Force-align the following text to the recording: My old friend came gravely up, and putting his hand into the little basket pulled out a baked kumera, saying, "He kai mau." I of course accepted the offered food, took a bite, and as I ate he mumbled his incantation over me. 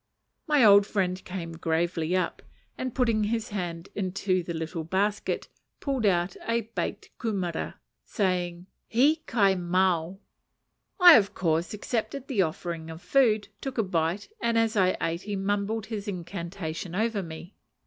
My 0.47 0.63
old 0.63 0.87
friend 0.87 1.23
came 1.25 1.51
gravely 1.51 2.15
up, 2.15 2.41
and 2.75 2.95
putting 2.95 3.25
his 3.25 3.49
hand 3.49 3.89
into 3.93 4.41
the 4.41 4.55
little 4.55 4.83
basket 4.83 5.47
pulled 5.79 6.07
out 6.07 6.35
a 6.47 6.61
baked 6.61 7.11
kumera, 7.19 7.75
saying, 8.03 8.65
"He 8.87 9.17
kai 9.27 9.53
mau." 9.53 10.17
I 10.99 11.17
of 11.17 11.35
course 11.35 11.71
accepted 11.75 12.27
the 12.27 12.41
offered 12.41 12.99
food, 12.99 13.49
took 13.61 13.77
a 13.77 13.83
bite, 13.83 14.27
and 14.41 14.57
as 14.57 14.75
I 14.75 14.97
ate 14.99 15.21
he 15.21 15.35
mumbled 15.35 15.85
his 15.85 16.07
incantation 16.07 16.95
over 16.95 17.21
me. 17.21 17.53